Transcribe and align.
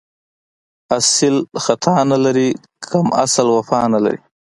اصیل 0.97 1.35
خطا 1.63 1.95
نه 2.11 2.17
لري، 2.23 2.49
کم 2.89 3.05
اصل 3.23 3.45
وفا 3.57 3.79
نه 3.93 3.99
لري 4.03 4.19